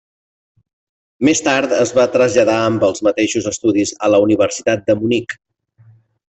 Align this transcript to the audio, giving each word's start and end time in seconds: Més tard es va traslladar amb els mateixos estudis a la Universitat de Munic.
Més 1.29 1.41
tard 1.47 1.75
es 1.81 1.91
va 1.99 2.07
traslladar 2.15 2.57
amb 2.71 2.87
els 2.89 3.05
mateixos 3.09 3.53
estudis 3.55 3.95
a 4.09 4.13
la 4.15 4.23
Universitat 4.27 4.85
de 4.91 5.01
Munic. 5.05 5.41